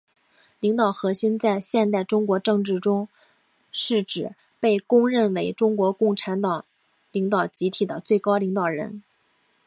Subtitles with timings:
[0.59, 3.07] 领导核心在现代中国政治中
[3.71, 6.65] 是指被公认为中国共产党
[7.11, 9.03] 领导集体的最高领导人。